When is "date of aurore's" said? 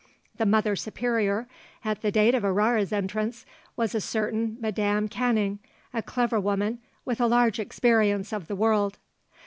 2.11-2.91